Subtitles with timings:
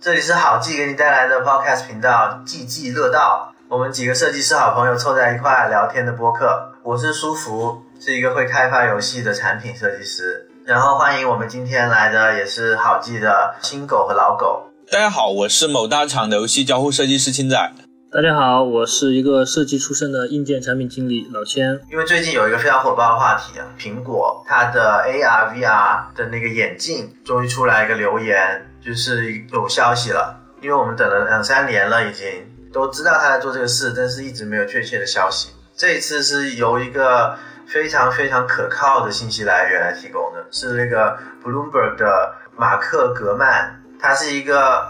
[0.00, 6.72] 这里是好记给你带来的 Podcast 频道《记记乐道》，我们几个设计师好朋友凑在一块聊天的播客。
[6.82, 10.48] 我是舒服，是一个会开发游戏的产品设计师。
[10.66, 14.70] 然后欢迎我们今天来的也是好记的新狗和老狗。
[14.92, 17.72] 大家好，我是某大厂的游戏交互设计师青仔。
[18.14, 21.80] 大家好，我是一个设计出身的硬件产品经理老千。
[21.90, 30.40] 因为最近有一个非常火爆的话题啊，苹果它的 AR VR 的那个眼镜终于出来一个留言，就是有消息了。
[30.60, 32.24] 因为我们等了两三年了，已经
[32.72, 35.48] 都知道他在做这个事，但是一直没有确切的消息。
[35.76, 44.86] 这一次是由一个非常非常可靠的信息来源来提供的，是那个 Bloomberg 的马克格曼，他是一个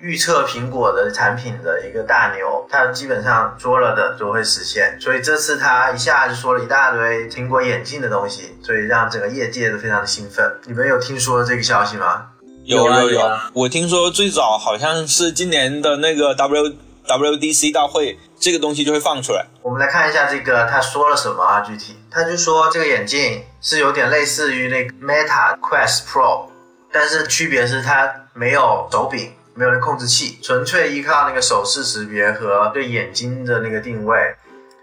[0.00, 10.58] 预测苹果的产品的一个大牛，他基本上说了的都会实现，所以这次他一下就说了一大堆苹果眼镜的东西，所以让整个业界都非常的兴奋。
[10.66, 12.26] 你们有听说这个消息吗？
[12.64, 16.74] 有有啊有啊我听说最早好像是今年的那个 W
[17.06, 19.46] WDC 大会，这个东西就会放出来。
[19.62, 21.60] 我们来看一下这个他说了什么啊？
[21.60, 26.50] 具体他就说这个眼镜是有点类似于那个 Meta Quest Pro，
[26.92, 34.36] 但是区别是它没有手柄，没有那控制器，纯粹依靠那个手势识别和对眼睛的那个定位。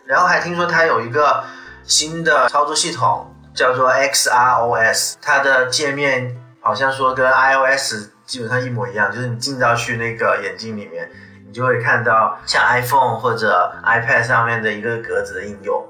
[0.05, 1.41] 然后还听说它有一个
[1.83, 11.09] 新的操作系统，叫做 XROS，它的界面好像说跟 iOS 基本上一模一样，就是你进到去那个眼镜里面，
[11.47, 15.87] 你就会看到像 iPhone 或者 iPad 上面的一个格子的应用，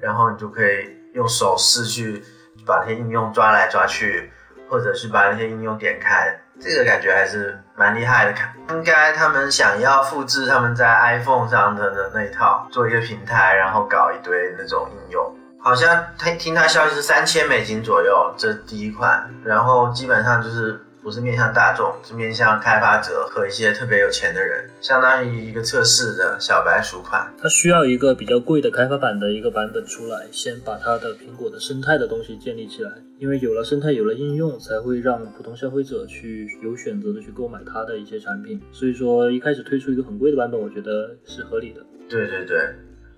[0.00, 2.24] 然后你就可以用手势去
[2.66, 4.32] 把那些应用抓来抓去，
[4.68, 6.40] 或者是把那些应用点开。
[6.60, 15.34] 这个感觉还是蛮厉害的，看应该他们想要复制他们在 iPhone 上的的那一套，做一个平台，然后搞一堆那种应用。
[15.60, 27.30] 好像他听他消息是三千美金左右，这第一款，然后基本上就是不是面向大众，是面向开发者和一些特别有钱的人，相当于一个测试的小白鼠款。
[27.36, 32.90] 它需要一个比较贵的开发版的一个版本出来，先把它的苹果的生态的东西建立起来。
[33.18, 38.58] 因为有了生态，有了应用，才会让普通消费者去有选择的去购买它的一些产品。
[38.72, 41.84] 所以说，一开始推出一个很贵的版本，我觉得是合理的。
[42.08, 42.58] 对对对，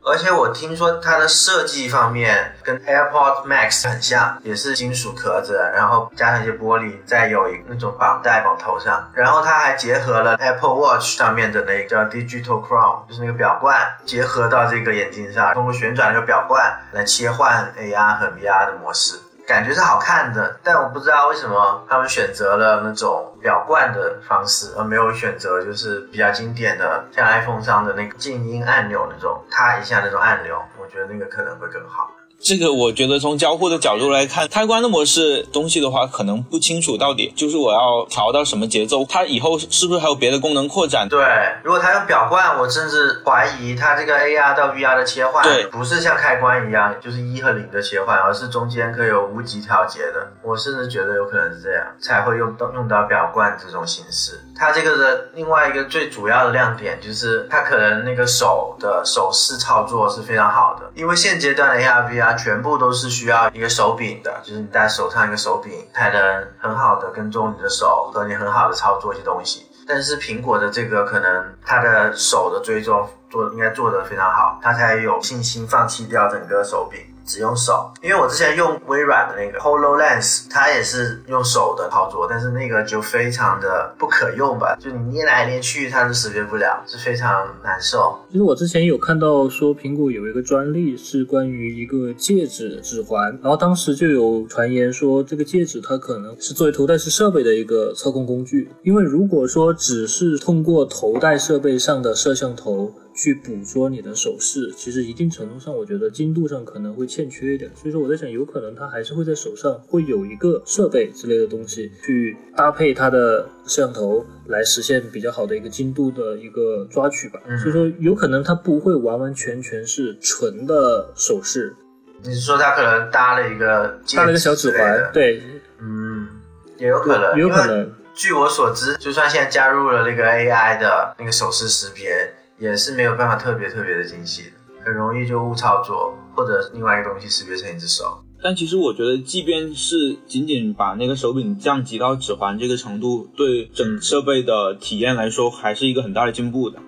[0.09, 19.19] 而且我听说它的设计方面跟 AirPods Max 很像，也是金属壳子，然后加上一些玻璃，再有一那种绑带绑头上，然后它还结合了 Apple Watch 上面的那个叫 Digital Crown，就是那个表冠，结合到这个眼镜上，通过旋转那个表冠来切换 AR 和 VR 的模式。
[19.45, 32.11] 感觉是好看的，但我不知道为什么他们选择了那种表冠的方式，而没有选择就是比较经典的，像 iPhone 上的那个静音按钮那种，它一下那种按钮，我觉得那个可能会更好。
[32.39, 41.09] 这个我觉得从交互的角度来看，开关的模式东西的话，可能不清楚到底就是我要调到什么节奏，它以后是不是还有别的功能扩展？
[41.09, 41.19] 对，
[41.65, 50.33] 如果它用表冠，我甚至怀疑它这个 AR 到 VR 的切换，对不是像开关一样，就是一和零的切换，而是中间可以有无极调节的。
[50.43, 54.41] 我甚至觉得有可能是这样，才会用到用到表冠这种形式。
[54.59, 69.67] 它这个的另外一个最主要的亮点就是它可能那个手的手势操作是非常好的，因为现阶段的 AR、VR 全部都是需要一个手柄的，就是你戴手上一个手柄才能很好的跟踪你的手和你很好的操作一些东西。
[69.89, 77.91] 但是苹果的这个可能它的手的追踪做应该做得非常好，它才有信心放弃掉整个手柄，只用手。
[78.03, 88.17] 因为我之前用微软的那个 HoloLens，它也是用手的操作，但是那个就非常的不可用吧，就你捏来捏去它都识别不了，是非常难受。
[88.31, 117.41] 其实我之前有看到说苹果有一个专利是关于一个戒指指环，然后当时就有传言说这个戒指它可能是作为头戴式设备的一个操控工具，因为如果说只是通过头戴设备上的摄像头去捕捉你的手势，其实一定程度上我觉得精度上可能会欠缺一点，所以说我在想有可能它还是会在手上会有一个设备之类的东西去搭配它的摄像头来实现比较好的一个精度的一个抓取吧。
[117.49, 121.75] 嗯所以说有可能它不会完完全全是纯的手势，
[122.23, 125.43] 你是说它可能搭了一个搭了一个小指环，，对，
[125.81, 126.29] 嗯，
[126.77, 127.91] 也有可能，有可能。
[128.15, 132.11] 据我所知，就算现在加入了那个 AI 的那个手势识别，
[132.59, 138.23] 也是没有办法特别特别的精细的，很容易就误操作，或者另外一个东西识别成一只手。
[138.43, 146.79] 但其实我觉得，即便是仅仅把那个手柄降级到指环这个程度，对整设备的体验来说，还是一个很大的进步的。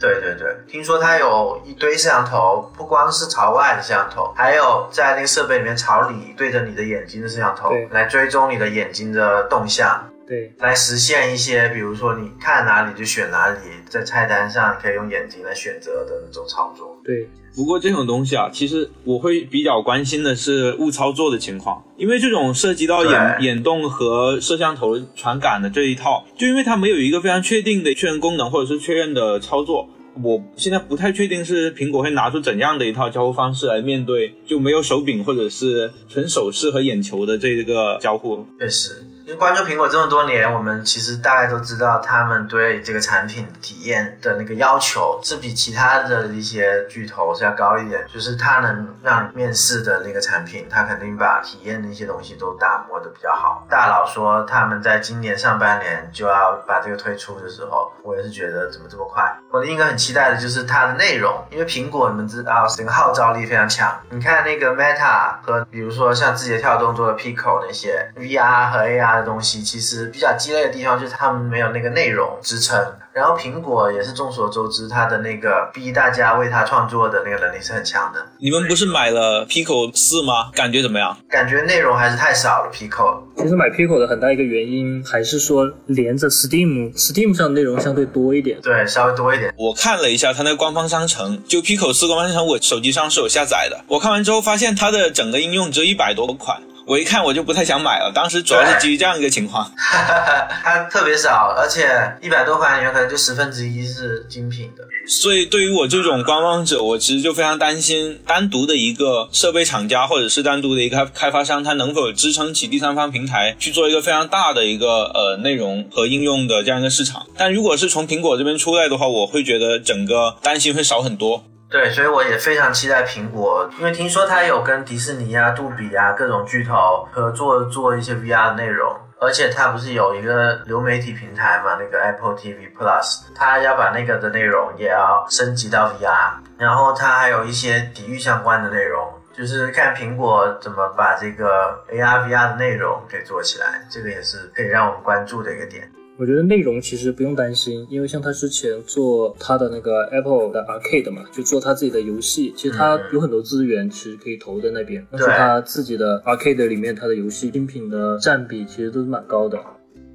[0.00, 10.04] 对对对，听说它有一堆摄像头，不光是朝外的摄像头，还有在那个设备里面朝里对着你的眼睛的摄像头，来追踪你的眼睛的动向。
[10.26, 16.98] 对，来实现一些，比如说你看哪里就选哪里，在菜单上可以用眼睛来选择的那种操作。
[17.04, 29.86] 对，不过这种东西啊，其实我会比较关心的是误操作的情况，因为这种涉及到眼眼动和摄像头传感的这一套，就因为它没有一个非常确定的确认功能或者是确认的操作，
[30.22, 38.46] 我现在不太确定是苹果会拿出怎样的一套交互方式来面对就没有手柄或者是纯手势和眼球的这个交互。
[38.58, 48.06] 确实，因为关注苹果这么多年，我们其实大概都知道，他们对这个产品体验的那个要求是比其他的一些巨头是要高一点。
[48.12, 53.66] 就是它能让面试的那个产品，它肯定把体验的一些东西都打磨的比较好。
[53.70, 59.24] 大佬说他们在今年上半年就要把这个推出的时候，我也是觉得怎么这么快？
[59.50, 63.90] 我另一个很期待的就是它的内容，因为苹果你们知道整个号召力非常强。
[64.10, 72.78] 你看那个 Meta 和比如说像字节跳动做的 Pico 那些 VR 和 AR 的东西，其实比较鸡肋的地方就是他们没有那个内容支撑。
[73.12, 78.20] 然后苹果也是众所周知，它的那个逼大家为它创作的那个能力是很强的。
[78.40, 80.50] 你们不是买了 Pico 四吗？
[80.52, 81.16] 感觉怎么样？
[81.28, 83.22] 感觉内容还是太少了，Pico。
[83.36, 88.60] 其实买 Pico 的很大一个原因还是说连着 Steam，Steam 上内容相对多一点。
[88.60, 89.54] 对，稍微多一点。
[89.56, 93.84] 我看了一下它那个官方商城，就 Pico 四官方商城，我手机上是有下载的。
[93.86, 98.12] 我看完之后发现它的整个应用只有一百多款，我一看我就不太想买了。
[98.14, 99.70] 当时主要是基于这样一个情况。
[99.76, 101.88] 它特别少，而且
[102.20, 104.84] 一百多款里面可能就十分之一是精品的。
[105.06, 117.26] 所以对于我这种观望者，我其实就非常担心，单独的一个设备厂家或者是单独的一个开发商，它能否支撑起第三方平台去做一个非常大的一个呃内容和应用的这样一个市场。
[117.36, 121.44] 但如果是从苹果这边出来的话，我会觉得整个担心会少很多。
[121.74, 145.90] 对，所以我也非常期待苹果，因为听说它有跟迪士尼啊、杜比啊各种巨头合作做一些 VR 的内容，而且它不是有一个流媒体平台嘛，那个 Apple TV Plus，它要把那个的内容也要升级到 VR，然后它还有一些体育相关的内容，就是看苹果怎么把这个 AR VR 的内容给做起来，这个也是可以让我们关注的一个点。
[146.16, 159.58] 我觉得内容其实不用担心，因为像他之前做他的那个 Apple 的 Arcade 嘛，就做他自己的游戏，其实他有很多资源其实可以投在那边，但是他自己的 Arcade 里面，他的游戏精品的占比其实都是蛮高的。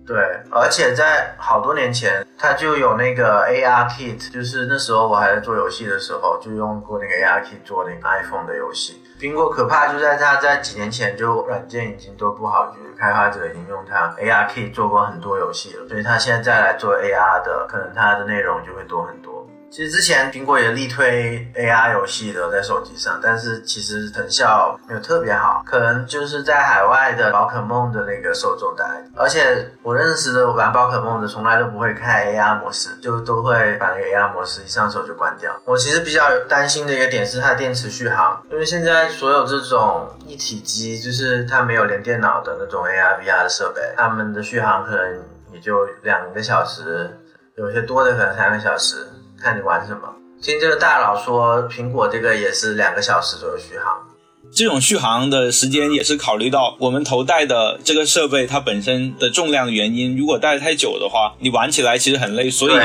[0.09, 0.17] 对，
[0.49, 9.03] 而且在好多年前，它就有那个 AR Kit，就是那时候我还在做游戏的时候，就用过那个 AR Kit 做那个 iPhone 的游戏。
[9.19, 19.38] 苹果可怕就在它在几年前就软件已经都不好，就是开发者已经用它 AR Kit 做过很多游戏了，所以它现在再来做 AR 的，可能它的内容就会多很多。
[19.71, 28.83] 其实之前苹果也力推 AR 游戏的在手机上，但是其实成效没有特别好，可能就是在海外的宝可梦的那个受众带。
[29.15, 35.55] 而且我认识的玩宝可梦的从来都不会开 AR 模式，就都会把那个 AR 模式一上手就关掉。
[35.65, 45.23] 我其实比较担心的一个点是它的电池续航，因为现在所有这种一体机，就是它没有连电脑的那种 AR VR 的设备，它们的续航可能
[45.53, 47.19] 也就两个小时，
[47.55, 49.05] 有些多的可能三个小时。
[49.41, 50.01] 看你玩什么。
[50.41, 53.97] 听这个大佬说，苹果这个也是两个小时左右续航。
[54.51, 60.17] 这种续航的时间也是考虑到我们头戴的这个设备它本身的重量的原因。
[60.17, 62.79] 如果戴得太久的话，你玩起来其实很累，所以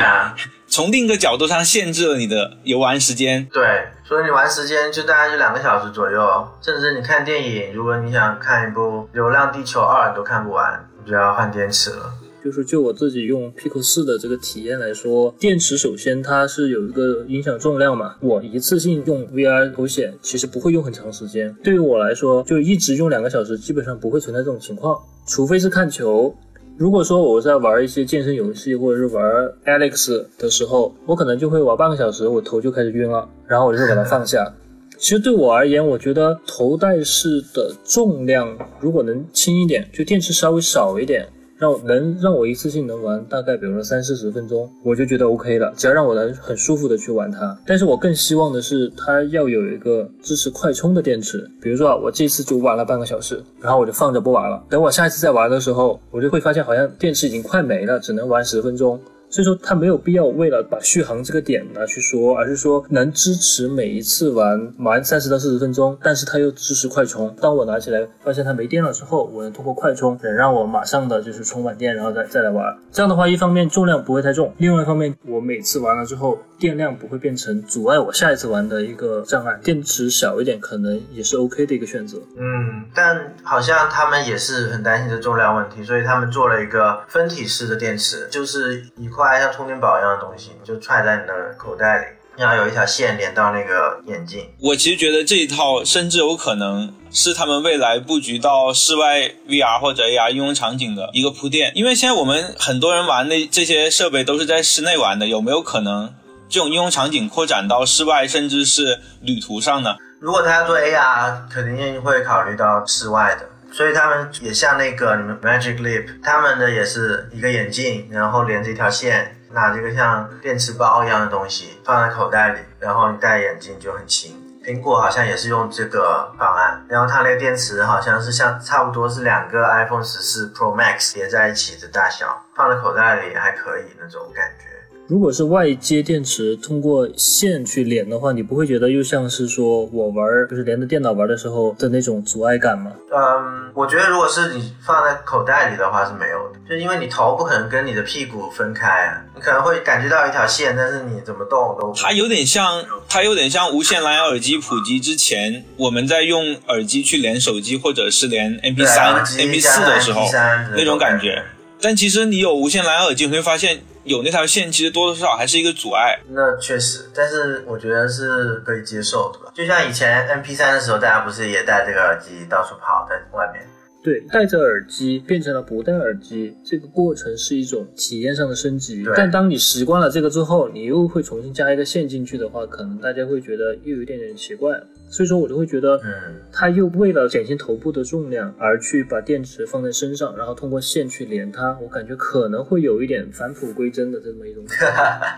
[0.67, 3.47] 从另一个角度上限制了你的游玩时间。
[3.51, 12.11] 对，所以你玩时间就大概就两个小时左右，甚至你看电影，如果你想看一部《流浪地球二》，你都看不完，你就要换电池了。
[12.45, 26.35] 就是就我自己用 Pico 四的这个体验来说，电池首先它是有一个影响重量嘛，我一次性用 VR 头显其实不会用很长时间，对于我来说就一直用两个小时，基本上不会存在这种情况，除非是看球。
[26.77, 29.25] 如果说我在玩一些健身游戏或者是玩
[29.65, 34.53] Alex 的时候，我可能就会玩半个小时，我头就开始晕了，然后我就会把它放下。
[34.99, 45.73] 其实对我而言，我觉得头戴式的重量如果能轻一点，就电池稍微少一点，让能让我一次性能玩大概比如说三四十分钟，我就觉得 OK 了。
[45.77, 51.49] 只要让我能很舒服的去玩它，但是我更希望的是它要有一个支持快充的电池。
[51.61, 54.61] 比如说啊，我这次就玩了半个小时，然后我就放着不玩了。
[54.69, 58.99] 等我下一次再玩的时候，我就会发现好像电池已经快没了，只能玩十分钟。
[59.35, 67.35] 所以说它没有必要为了把续航这个点拿去说，而是说能支持每一次玩玩三十到四十分钟，但是它又支持快充。
[67.41, 72.73] 当我拿起来发现它没电了之后，我能通过快充能让我马上的就是充满电，然后再再来玩。
[72.93, 79.59] 这样的话，一方面重量不会太重，另外一方面我每次玩了之后电量不会变成阻碍我下一次玩的一个障碍。
[79.61, 82.17] 电池小一点可能也是 OK 的一个选择。
[82.37, 92.05] 嗯，但好像他们也是很担心这重量问题，所以他们做了一个分体式的电池，就是一块像充电宝一样的东西，就揣在你的口袋里，
[92.37, 94.47] 然后有一条线连到那个眼镜。
[94.61, 106.13] 我其实觉得这一套甚至有可能是他们未来布局到室外 VR 或者 AR 应用场景的一个铺垫，因为现在我们很多人玩的这些设备都是在室内玩的，有没有可能
[106.49, 109.95] 这种应用场景扩展到室外，甚至是旅途上呢？
[110.19, 124.41] 如果他要做 AR，肯定会考虑到室外的，所以他们也像那个你们 Magic Leap，他们的也是一个眼镜，然后连着一条线，拿这个像电池包一样的东西放在口袋里，然后你戴眼镜就很轻。
[124.63, 134.74] 苹果好像也是用这个方案，然后它那个电池好像是像差不多是两个 iPhone 十四 Pro Max 叠在一起的大小，放在口袋里还可以那种感觉。
[135.07, 142.91] 如果是外接电池通过线去连的话，你不会觉得又像是说我玩就是连着电脑玩的时候的那种阻碍感吗？
[143.11, 161.43] 嗯，我觉得如果是你放在口袋里的话是没有的，就因为你头不可能跟你的屁股分开啊，你可能会感觉到一条线，但是你怎么动都它有点像，它有点像无线蓝牙耳机普及之前，我们在用耳机去连手机或者是连 MP 对三、MP 四的时候 MP3 那种感觉。
[161.79, 166.19] 但其实你有无线蓝牙耳机，你会发现有那条线，其实多多少少还是一个阻碍。
[166.29, 169.51] 那确实，但是我觉得是可以接受的吧。
[169.53, 173.67] 就像以前 MP 三的时候，大家不是也戴这个耳机到处跑在外面？
[174.05, 179.03] 对，戴着耳机变成了不戴耳机，这个过程是一种体验上的升级。
[179.15, 184.79] 但当你习惯了这个之后，你又会重新加一个线进去的话，可能大家会觉得又有一点点奇怪。
[185.09, 194.63] 所以说我就会觉得，嗯，他又为了减轻头部的重量而去把电池放在身上，然后通过线去连它，我感觉可能会有一点返璞归真的这么一种。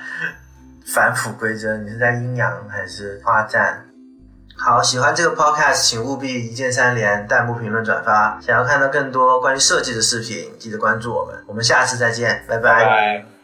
[0.93, 3.86] 返璞归真，你是在阴阳还是花战？
[4.57, 8.39] 好，喜欢这个 podcast，请务必一键三连、弹幕评论、转发。
[8.41, 11.35] 想要看到更多关于设计的视频，记得关注我们。
[11.45, 13.36] 我们下次再见，拜拜。